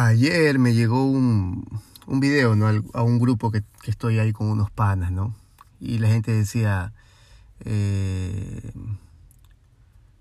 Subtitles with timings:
[0.00, 1.66] Ayer me llegó un,
[2.06, 2.68] un video ¿no?
[2.94, 5.34] a un grupo que, que, estoy ahí con unos panas, ¿no?
[5.80, 6.92] Y la gente decía,
[7.64, 8.70] eh,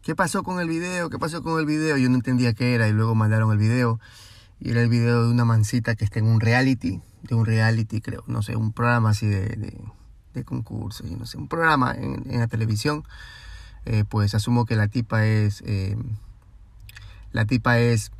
[0.01, 1.11] ¿qué pasó con el video?
[1.11, 1.95] ¿Qué pasó con el video?
[1.95, 3.99] Yo no entendía qué era y luego mandaron el video.
[4.59, 8.01] Y era el video de una mancita que está en un reality, de un reality
[8.01, 9.79] creo, no sé, un programa así de, de,
[10.33, 13.03] de concursos, no sé, un programa en, en la televisión.
[13.85, 15.95] Eh, pues asumo que la tipa es, eh,
[17.31, 18.11] la tipa es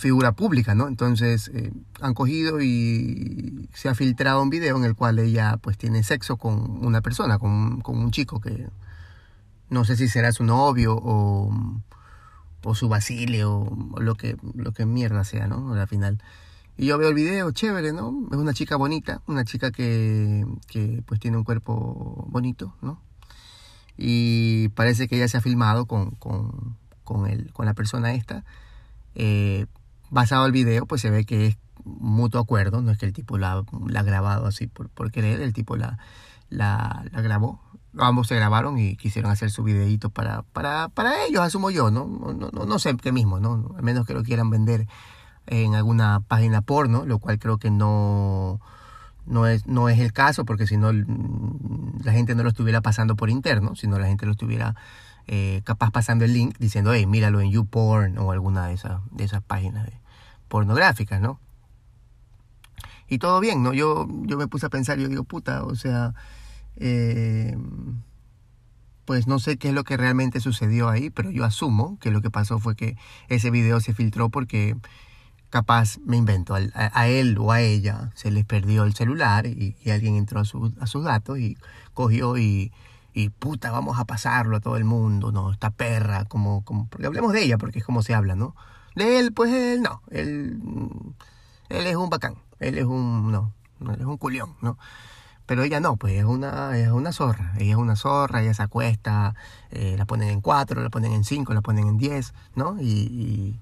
[0.00, 0.88] figura pública, ¿no?
[0.88, 5.76] Entonces eh, han cogido y se ha filtrado un video en el cual ella pues
[5.76, 8.66] tiene sexo con una persona, con, un chico que
[9.68, 11.54] no sé si será su novio o,
[12.64, 13.52] o su basilio
[13.92, 15.74] o lo que, lo que mierda sea, ¿no?
[15.74, 16.22] Al final.
[16.78, 18.26] Y yo veo el video, chévere, ¿no?
[18.32, 23.02] Es una chica bonita, una chica que, que pues tiene un cuerpo bonito, ¿no?
[23.98, 28.44] Y parece que ella se ha filmado con, con, con, el, con la persona esta.
[29.14, 29.66] Eh,
[30.10, 33.38] basado el video, pues se ve que es mutuo acuerdo, no es que el tipo
[33.38, 35.98] la, ha grabado así por, por querer, el tipo la,
[36.48, 37.60] la, la, grabó.
[37.98, 42.06] Ambos se grabaron y quisieron hacer su videíto para, para, para ellos, asumo yo, ¿no?
[42.06, 43.74] No, no, no sé qué mismo, ¿no?
[43.76, 44.86] Al menos que lo quieran vender
[45.46, 48.60] en alguna página porno, lo cual creo que no,
[49.26, 53.16] no, es, no es el caso, porque si no la gente no lo estuviera pasando
[53.16, 54.76] por interno, sino la gente lo estuviera
[55.32, 59.22] eh, capaz pasando el link diciendo, hey, míralo en YouPorn o alguna de esas, de
[59.22, 59.88] esas páginas
[60.48, 61.38] pornográficas, ¿no?
[63.06, 63.72] Y todo bien, ¿no?
[63.72, 66.14] Yo, yo me puse a pensar, yo digo, puta, o sea,
[66.74, 67.56] eh,
[69.04, 72.22] pues no sé qué es lo que realmente sucedió ahí, pero yo asumo que lo
[72.22, 72.96] que pasó fue que
[73.28, 74.76] ese video se filtró porque
[75.48, 79.90] capaz, me invento, a, él o a ella se les perdió el celular y, y
[79.90, 81.56] alguien entró a, su, a sus datos y
[81.94, 82.72] cogió y,
[83.12, 85.52] y puta, vamos a pasarlo a todo el mundo, ¿no?
[85.52, 88.54] Esta perra, como, como, porque hablemos de ella, porque es como se habla, ¿no?
[88.94, 90.60] De él, pues él no, él,
[91.68, 94.78] él es un bacán, él es un, no, él es un culión, ¿no?
[95.46, 98.62] Pero ella no, pues es una, es una zorra, ella es una zorra, ella se
[98.62, 99.34] acuesta,
[99.70, 102.76] eh, la ponen en cuatro, la ponen en cinco, la ponen en diez, ¿no?
[102.80, 103.58] Y,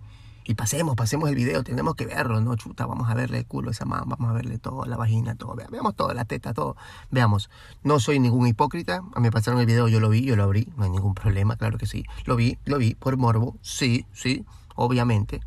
[0.49, 2.57] y, pasemos, pasemos el video, tenemos que verlo, ¿no?
[2.57, 5.35] Chuta, vamos a verle el culo a esa mamá, vamos a verle todo, la vagina,
[5.35, 6.75] todo, veamos todo, la teta, todo,
[7.11, 7.51] veamos.
[7.83, 10.45] No soy ningún hipócrita, a mí me pasaron el video, yo lo vi, yo lo
[10.45, 12.07] abrí, no hay ningún problema, claro que sí.
[12.25, 15.43] Lo vi, lo vi, por morbo, sí, sí, obviamente.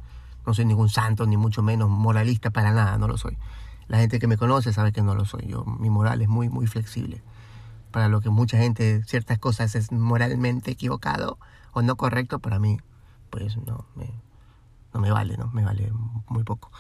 [0.46, 3.38] No soy ningún santo, ni mucho menos moralista para nada, no lo soy.
[3.88, 5.48] La gente que me conoce sabe que no lo soy.
[5.48, 7.24] Yo, mi moral es muy, muy flexible.
[7.90, 11.40] Para lo que mucha gente, ciertas cosas es moralmente equivocado
[11.74, 12.80] o no correcto, para mí,
[13.30, 14.10] pues no me,
[14.94, 15.50] no me vale, ¿no?
[15.52, 15.92] Me vale
[16.28, 16.72] muy poco.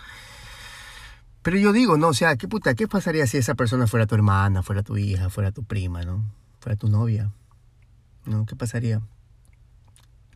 [1.41, 4.16] Pero yo digo, no, o sea, ¿qué puta, qué pasaría si esa persona fuera tu
[4.16, 6.23] hermana, fuera tu hija, fuera tu prima, ¿no?
[6.59, 7.31] Fuera tu novia,
[8.25, 8.45] ¿no?
[8.45, 9.01] ¿Qué pasaría?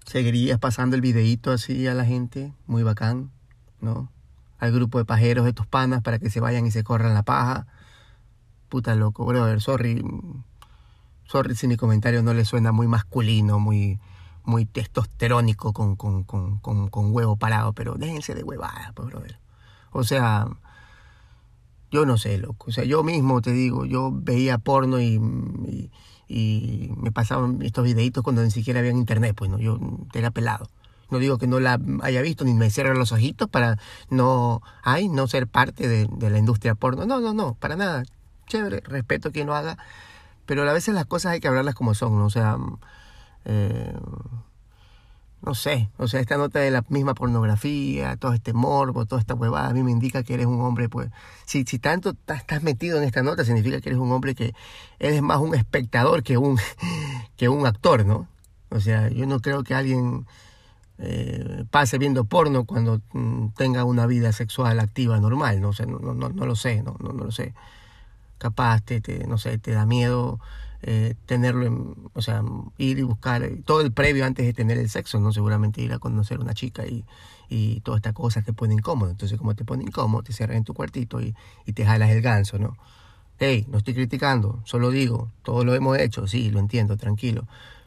[0.05, 2.53] ¿Seguirías pasando el videíto así a la gente?
[2.67, 3.31] Muy bacán,
[3.81, 4.09] ¿no?
[4.59, 7.23] al grupo de pajeros de tus panas para que se vayan y se corran la
[7.23, 7.67] paja.
[8.69, 10.03] Puta loco, brother, sorry.
[11.25, 13.99] Sorry si mi comentario no le suena muy masculino, muy,
[14.45, 19.39] muy testosterónico con, con, con, con, huevo parado, pero déjense de huevadas, pues, brother.
[19.91, 20.47] O sea,
[21.91, 22.67] yo no sé, loco.
[22.69, 25.19] O sea, yo mismo te digo, yo veía porno y,
[25.67, 25.91] y,
[26.27, 29.79] y me pasaban estos videitos cuando ni siquiera había internet, pues no, yo
[30.13, 30.69] era pelado.
[31.09, 33.77] No digo que no la haya visto ni me cierre los ojitos para
[34.09, 37.05] no, ay, no ser parte de, la industria porno.
[37.05, 38.03] No, no, no, para nada.
[38.47, 39.77] Chévere, respeto quien lo haga.
[40.45, 42.25] Pero a veces las cosas hay que hablarlas como son, ¿no?
[42.25, 42.57] O sea,
[43.45, 43.93] eh,
[45.45, 49.35] no sé, o sea, esta nota de la misma pornografía, todo este morbo, toda esta
[49.35, 51.11] huevada, a mí me indica que eres un hombre, pues,
[51.45, 54.55] si, si tanto estás metido en esta nota, significa que eres un hombre que
[54.97, 56.57] eres más un espectador que un,
[57.37, 58.27] que un actor, ¿no?
[58.69, 60.25] O sea, yo no creo que alguien
[60.97, 65.99] eh, pase viendo porno cuando mm, tenga una vida sexual activa normal, no sé, no,
[65.99, 67.53] no, no lo sé, no, no, no, lo sé.
[68.39, 70.39] Capaz te, te, no sé, te da miedo
[70.87, 72.41] eh, tenerlo, en, o sea,
[72.77, 75.33] ir y buscar eh, todo el previo antes de tener el sexo, ¿no?
[75.33, 77.03] Seguramente ir a conocer a una chica y,
[77.49, 79.09] y toda esta cosa te pone incómodo.
[79.09, 81.35] Entonces, como te pone incómodo, te cierras en tu cuartito y,
[81.65, 82.77] y te jalas el ganso, ¿no?
[83.39, 87.45] Hey, no estoy criticando, solo digo, todo lo hemos hecho, sí, lo entiendo, tranquilo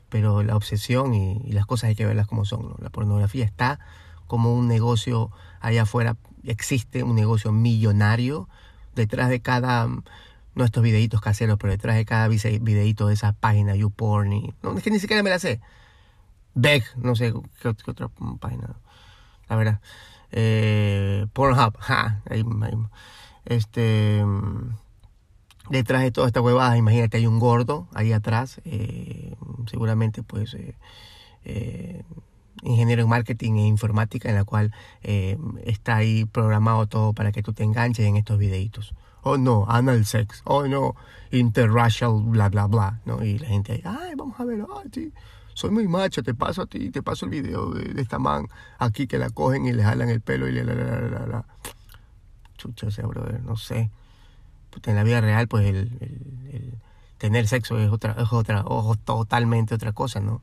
[0.08, 2.70] pero la obsesión y, las cosas hay que verlas como son.
[2.70, 2.76] ¿no?
[2.80, 3.78] La pornografía está
[4.26, 5.30] como un negocio
[5.60, 8.48] allá afuera, existe un negocio millonario
[8.94, 9.88] detrás de cada,
[10.58, 14.76] no estos videitos caseros, pero detrás de cada videito de esa página, YouPorn, y, no,
[14.76, 15.60] es que ni siquiera me la sé.
[16.54, 17.32] Beck, no sé
[17.62, 18.08] qué, otra
[18.40, 18.76] página,
[19.48, 19.80] la verdad.
[20.32, 22.44] Eh, Pornhub, ja, ahí,
[23.46, 24.22] este
[25.70, 29.34] detrás de toda esta huevada, imagínate, hay un gordo ahí atrás, eh,
[29.70, 30.74] seguramente pues eh,
[31.44, 32.02] eh,
[32.62, 34.72] ingeniero en marketing e informática, en la cual
[35.02, 38.94] está ahí programado todo para que tú te enganches en estos videitos.
[39.22, 40.94] Oh no, anal sex, oh no,
[41.30, 43.24] interracial, bla bla bla, ¿no?
[43.24, 45.12] Y la gente ay, vamos a ver, ay,
[45.54, 48.46] soy muy macho, te paso a ti, te paso el video de, esta man
[48.78, 51.44] aquí que la cogen y le jalan el pelo y le la la la la.
[52.56, 53.90] Chucha, o sea, brother, no sé
[54.86, 56.78] en la vida real, pues el,
[57.18, 60.40] tener sexo es otra, es otra, ojo, totalmente otra cosa, ¿no?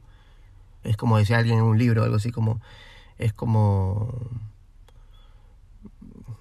[0.84, 2.60] Es como decía alguien en un libro, algo así como,
[3.18, 4.14] es como,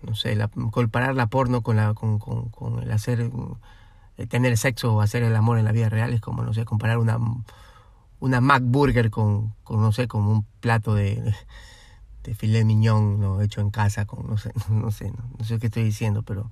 [0.06, 3.30] no sé, la, comparar la porno con, la, con, con, el hacer,
[4.16, 6.64] el tener sexo o hacer el amor en la vida real es como, no sé,
[6.64, 7.18] comparar una,
[8.20, 11.34] una McBurger con, con no sé, con un plato de,
[12.24, 13.40] de filet ¿no?
[13.40, 16.50] hecho en casa, con, no sé, no sé, no sé qué estoy diciendo, pero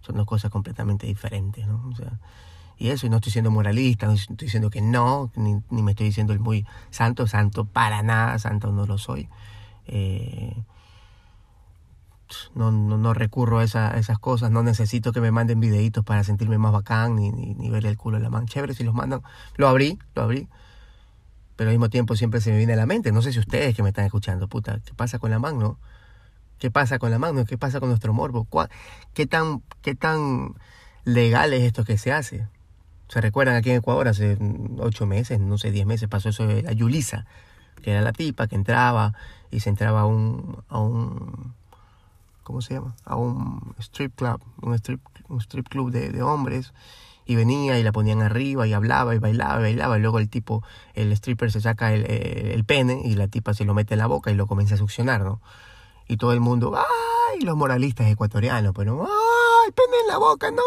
[0.00, 1.84] son dos cosas completamente diferentes, ¿no?
[1.90, 2.18] O sea,
[2.78, 6.06] y eso, y no estoy siendo moralista, no estoy diciendo que no, ni, me estoy
[6.06, 9.28] diciendo el muy santo, santo para nada, santo no lo soy.
[9.86, 10.54] Eh,
[12.54, 16.24] no, no, no, recurro a, esa, esas cosas, no necesito que me manden videitos para
[16.24, 18.46] sentirme más bacán, ni, ni, el culo de la mano.
[18.46, 19.22] Chévere, si los mandan,
[19.56, 20.48] lo abrí, lo abrí.
[21.56, 23.74] Pero al mismo tiempo siempre se me viene a la mente, no sé si ustedes
[23.74, 25.58] que me están escuchando, puta, ¿qué pasa con la mano?
[25.58, 25.78] No?
[26.58, 27.44] ¿Qué pasa con la mano?
[27.44, 28.46] ¿Qué pasa con nuestro morbo?
[29.14, 30.54] ¿Qué tan, qué tan
[31.04, 32.46] legal es esto que se hace?
[33.08, 34.36] ¿Se recuerdan aquí en Ecuador hace
[34.78, 37.26] ocho meses, no sé, diez meses pasó eso de la Yulisa,
[37.82, 39.14] que era la tipa que entraba
[39.50, 41.54] y se entraba a a un
[42.48, 42.96] ¿cómo se llama?
[43.04, 46.74] A un strip club, un strip, un strip club de, de hombres
[47.24, 50.28] y venía y la ponían arriba y hablaba y bailaba y bailaba y luego el
[50.28, 50.64] tipo,
[50.94, 54.06] el stripper se saca el, el, pene y la tipa se lo mete en la
[54.06, 55.40] boca y lo comienza a succionar, ¿no?
[56.08, 57.40] y todo el mundo, ¡ay!
[57.42, 59.70] Los moralistas ecuatorianos, pero, ¡ay!
[59.72, 60.50] ¡Pene en la boca!
[60.50, 60.62] ¡No!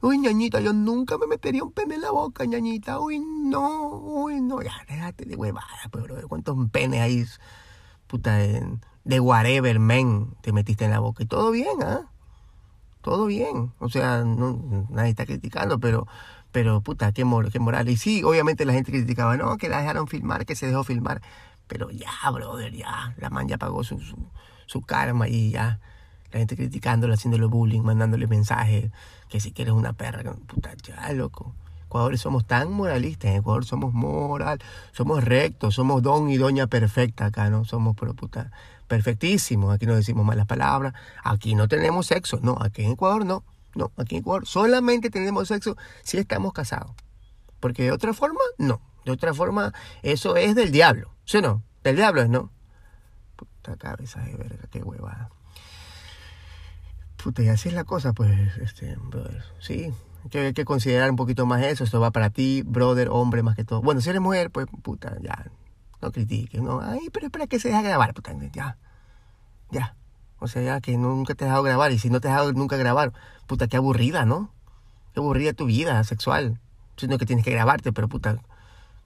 [0.00, 2.98] Uy, ñañita, yo nunca me metería un pene en la boca, ñañita.
[2.98, 4.62] Uy, no, uy, no.
[4.62, 6.28] Ya, déjate de huevada, pues, bro.
[6.28, 7.26] ¿Cuántos penes hay,
[8.06, 11.22] puta, de, de whatever, men, te metiste en la boca?
[11.22, 12.10] Y todo bien, ¿ah?
[13.02, 13.72] Todo bien.
[13.78, 16.08] O sea, no, nadie está criticando, pero,
[16.50, 17.88] pero, puta, qué, qué moral.
[17.88, 21.22] Y sí, obviamente la gente criticaba, no, que la dejaron filmar, que se dejó filmar.
[21.68, 23.14] Pero ya, brother, ya.
[23.18, 24.00] La man ya pagó su,
[24.66, 25.78] su, karma y ya.
[26.32, 28.90] La gente criticándola, haciéndole bullying, mandándole mensajes.
[29.28, 31.54] Que si quieres una perra, puta, ya, loco.
[31.86, 34.58] Ecuador somos tan moralistas, en Ecuador somos moral,
[34.90, 37.64] somos rectos, somos don y doña perfecta acá, ¿no?
[37.64, 38.50] Somos, pero puta,
[38.86, 39.74] perfectísimos.
[39.74, 40.94] Aquí no decimos malas palabras.
[41.22, 42.38] Aquí no tenemos sexo.
[42.42, 43.44] No, aquí en Ecuador no.
[43.74, 46.92] No, aquí en Ecuador solamente tenemos sexo si estamos casados.
[47.60, 48.80] Porque de otra forma, no.
[49.04, 49.72] De otra forma,
[50.02, 51.10] eso es del diablo.
[51.24, 51.62] ¿Sí no?
[51.82, 52.50] Del diablo es, ¿no?
[53.36, 55.30] Puta cabeza de verga, qué huevada.
[57.22, 59.44] Puta, y así es la cosa, pues, este, brother.
[59.58, 59.92] Sí,
[60.34, 61.84] hay que, considerar un poquito más eso.
[61.84, 63.82] Esto va para ti, brother, hombre, más que todo.
[63.82, 65.46] Bueno, si eres mujer, pues, puta, ya.
[66.00, 66.80] No critiques, ¿no?
[66.80, 68.78] Ay, pero espera que se deja grabar, puta, ya.
[69.70, 69.96] Ya.
[70.38, 71.92] O sea, ya que nunca te has dejado grabar.
[71.92, 73.12] Y si no te has dejado nunca grabar,
[73.46, 74.52] puta, qué aburrida, ¿no?
[75.14, 76.60] Qué aburrida tu vida sexual.
[76.96, 78.38] Sino que tienes que grabarte, pero puta,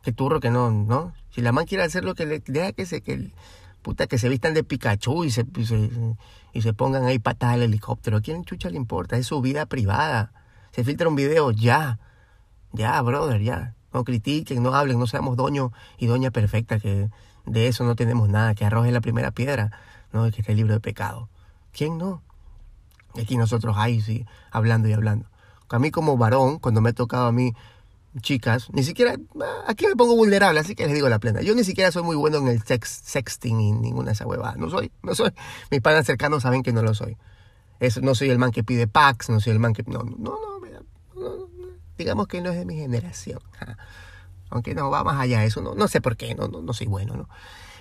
[0.03, 1.13] que turro que no, ¿no?
[1.31, 3.33] Si la man quiere hacer lo que le deja que se, que,
[3.83, 5.47] puta, que se vistan de Pikachu y se,
[6.53, 8.19] y se, pongan ahí patas al helicóptero.
[8.19, 9.17] ¿A quién chucha le importa?
[9.17, 10.33] Es su vida privada.
[10.73, 11.99] Se filtra un video, ya.
[12.73, 13.75] Ya, brother, ya.
[13.93, 17.11] No critiquen, no hablen, no seamos doño y doña perfecta, que
[17.47, 19.73] de eso no tenemos nada, que arroje la primera piedra,
[20.13, 20.31] ¿no?
[20.31, 21.29] Que esté libro de pecado.
[21.73, 22.23] ¿Quién no?
[23.21, 25.27] Aquí nosotros ahí, sí, hablando y hablando.
[25.69, 27.55] A mí como varón, cuando me ha tocado a mí
[28.21, 29.15] chicas, ni siquiera,
[29.67, 31.43] aquí me pongo vulnerable, así que les digo la plena.
[31.43, 34.57] Yo ni siquiera soy muy bueno en el sex, sexting y ninguna de esas huevadas.
[34.57, 35.31] No soy, no soy.
[35.71, 37.17] Mis padres cercanos saben que no lo soy.
[37.79, 39.85] Es, no soy el man que pide packs, no soy el man que...
[39.85, 40.50] No, no, no,
[42.03, 43.41] digamos que no es de mi generación.
[44.51, 45.61] Aunque no, va más allá de eso.
[45.63, 47.29] No, no sé por qué, no, no, no soy bueno, ¿no?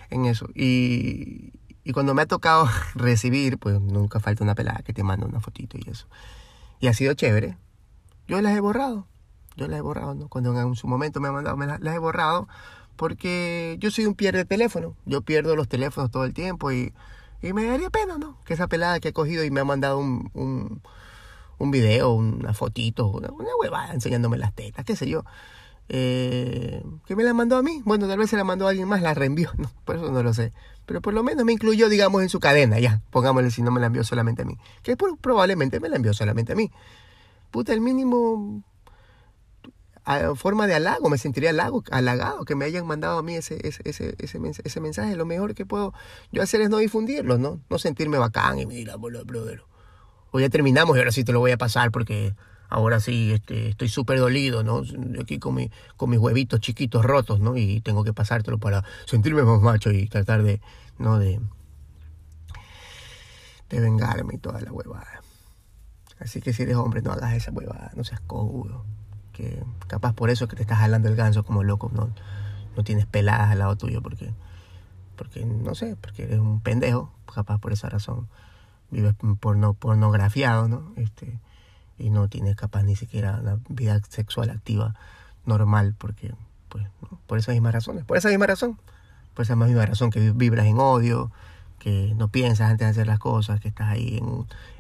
[0.10, 0.48] En eso.
[0.54, 5.26] Y, y cuando me ha tocado recibir, pues nunca falta una pelada que te manda
[5.26, 6.08] una fotito y eso.
[6.80, 7.58] Y ha sido chévere.
[8.28, 9.08] Yo las he borrado
[9.60, 10.28] yo las he borrado, ¿no?
[10.30, 12.48] Cuando en su momento me han mandado, me las, he borrado
[12.96, 14.96] porque yo soy un pierde teléfono.
[15.06, 16.94] Yo pierdo los teléfonos todo el tiempo y,
[17.42, 18.38] y me daría pena, ¿no?
[18.46, 20.82] Que esa pelada que ha cogido y me ha mandado un,
[21.60, 25.24] un video, una fotito, una, huevada enseñándome las tetas, qué sé yo.
[25.90, 27.82] Eh, ¿Que me la mandó a mí?
[27.84, 30.24] Bueno, tal vez se la mandó a alguien más, la reenvió, no, por eso no
[30.24, 30.54] lo sé.
[30.86, 33.80] Pero por lo menos me incluyó, digamos, en su cadena, ya, pongámosle si no me
[33.80, 34.58] la envió solamente a mí.
[34.82, 36.72] Que probablemente me la envió solamente a mí.
[37.52, 38.64] Puta, el mínimo
[40.36, 43.84] forma de halago, me sentiría halago, halagado que me hayan mandado a mí ese, ese,
[43.86, 45.16] ese, ese, mensaje.
[45.16, 45.94] Lo mejor que puedo
[46.32, 47.62] yo hacer es no difundirlo, ¿no?
[47.70, 49.62] No sentirme bacán y mira, brother.
[50.32, 52.36] Hoy ya terminamos y ahora sí te lo voy a pasar porque
[52.70, 54.84] ahora sí este, estoy súper dolido, ¿no?
[55.20, 57.58] Aquí con, mi, con mis huevitos chiquitos rotos, ¿no?
[57.58, 60.62] Y tengo que pasártelo para sentirme más macho y tratar de,
[60.98, 61.18] ¿no?
[61.20, 61.40] De,
[63.70, 65.22] vengarme y toda la huevada.
[66.20, 68.84] Así que si eres hombre, no hagas esa huevada, no seas cojudo.
[69.34, 72.14] Que capaz por eso que te estás jalando el ganso como loco, no,
[72.76, 74.34] no tienes peladas al lado tuyo porque,
[75.16, 78.28] porque, no sé, porque eres un pendejo, capaz por esa razón
[78.92, 80.94] vives porno, pornografiado, ¿no?
[80.96, 81.40] Este,
[81.98, 84.96] y no tienes capaz ni siquiera una vida sexual activa
[85.46, 86.34] normal, porque,
[86.70, 86.88] pues,
[87.28, 88.80] por esas mismas razones, por esa misma razón,
[89.34, 91.32] por esa misma razón que vibras en odio,
[91.80, 94.22] que no piensas antes de hacer las cosas, que estás ahí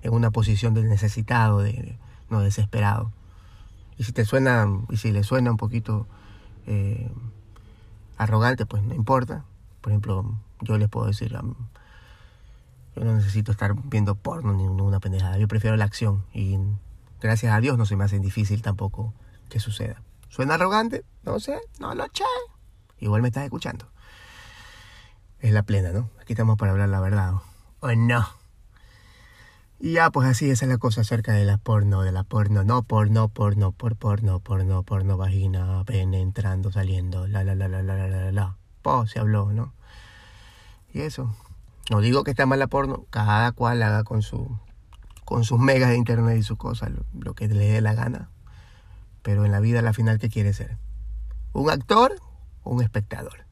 [0.03, 1.97] en, una posición de necesitado, de,
[2.29, 3.11] no desesperado.
[3.97, 6.07] Y si te suena, y si le suena un poquito
[6.67, 7.11] eh,
[8.17, 9.45] arrogante, pues no importa.
[9.81, 11.37] Por ejemplo, yo les puedo decir,
[12.99, 15.37] yo no necesito estar viendo porno ni ninguna pendejada.
[15.37, 16.25] Yo prefiero la acción.
[16.33, 16.59] Y
[17.21, 19.13] gracias a Dios no se me hace difícil tampoco
[19.49, 20.01] que suceda.
[20.27, 21.05] ¿Suena arrogante?
[21.23, 22.25] No sé, no lo eché.
[22.99, 23.89] Igual me estás escuchando.
[25.39, 26.09] Es la plena, ¿no?
[26.19, 27.35] Aquí estamos para hablar la verdad.
[27.79, 28.27] ¿O no?
[29.79, 32.65] Y ya, pues así, esa es la cosa acerca de la porno, de la porno,
[32.65, 37.81] no porno, porno, por porno, porno, porno, vagina, pene, entrando, saliendo, la, la, la, la,
[37.81, 38.57] la, la, la, la.
[38.81, 39.73] Po, se habló, ¿no?
[40.93, 41.33] Y eso.
[41.89, 44.57] No digo que está mal la porno, cada cual haga con su
[45.29, 48.31] con sus megas de internet y sus cosas, lo, que le dé la gana.
[49.21, 50.79] Pero en la vida, la final, ¿qué quiere ser?
[51.53, 52.15] ¿Un actor
[52.63, 53.45] o un espectador?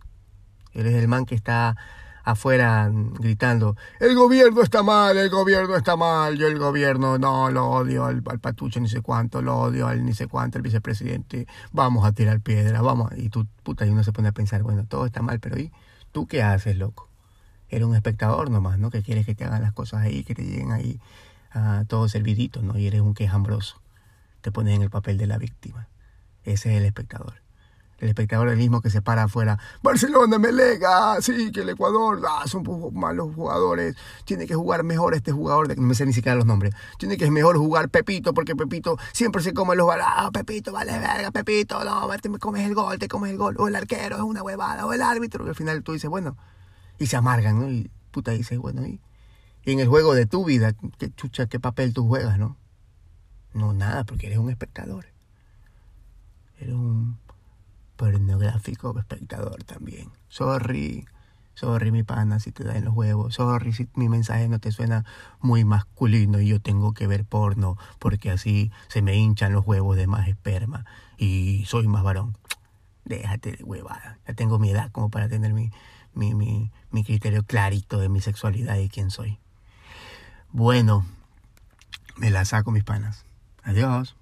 [0.73, 1.77] Eres el man que está
[2.23, 7.67] afuera gritando, el gobierno está mal, el gobierno está mal, yo el gobierno no, lo
[7.67, 12.05] odio al, patucho ni sé cuánto, lo odio al ni sé cuánto, el vicepresidente, vamos
[12.05, 15.05] a tirar piedra, vamos, y tú, puta, y uno se pone a pensar, bueno, todo
[15.05, 15.71] está mal, pero ¿y
[16.11, 17.06] tú qué haces, loco?
[17.69, 18.89] Eres un espectador nomás, ¿no?
[18.89, 20.99] Que quieres que te hagan las cosas ahí, que te lleguen ahí
[21.51, 22.77] a todo servidito, ¿no?
[22.77, 23.81] Y eres un quejambroso.
[24.41, 25.87] Te pones en el papel de la víctima.
[26.43, 27.41] Ese es el espectador.
[27.99, 29.57] El espectador es el mismo que se para afuera.
[29.81, 33.95] Barcelona me lega, sí, que el Ecuador, ah, son malos jugadores.
[34.23, 36.75] Tiene que jugar mejor este jugador, no me sé ni siquiera los nombres.
[36.99, 40.13] Tiene que es mejor jugar Pepito, porque Pepito siempre se come los balados.
[40.15, 43.55] Ah, Pepito, vale verga, Pepito, no, te comes el gol, te comes el gol.
[43.57, 45.43] O el arquero es una huevada, o el árbitro.
[45.45, 46.37] Y al final tú dices, bueno,
[46.99, 47.71] y se amargan, ¿no?
[47.71, 48.99] Y puta dice, bueno, y,
[49.65, 52.57] en el juego de tu vida, ¿qué chucha, qué papel tú juegas, no?
[53.53, 55.07] No, nada, porque eres un espectador.
[56.59, 57.17] Eres un
[57.97, 60.09] pornográfico espectador también.
[60.29, 61.05] Sorry,
[61.53, 63.35] sorry mi pana si te da en los huevos.
[63.35, 65.03] Sorry si mi mensaje no te suena
[65.41, 69.97] muy masculino y yo tengo que ver porno porque así se me hinchan los huevos
[69.97, 70.85] de más esperma
[71.17, 72.37] y soy más varón.
[73.03, 74.19] Déjate de huevada.
[74.27, 75.71] Ya tengo mi edad como para tener mi,
[76.17, 79.39] mi, mi, mi criterio clarito de mi sexualidad y quién soy.
[80.51, 81.05] Bueno,
[82.17, 83.25] me la saco mis panas.
[83.63, 84.15] Adiós.